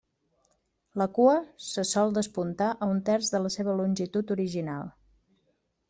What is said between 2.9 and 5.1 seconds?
un terç de la seva longitud original.